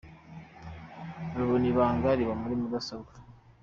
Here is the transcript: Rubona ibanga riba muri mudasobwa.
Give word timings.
Rubona 1.37 1.65
ibanga 1.71 2.07
riba 2.17 2.33
muri 2.41 2.55
mudasobwa. 2.61 3.11